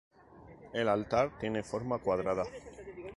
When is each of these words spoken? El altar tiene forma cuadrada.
El 0.73 0.87
altar 0.89 1.37
tiene 1.37 1.61
forma 1.61 1.99
cuadrada. 1.99 2.43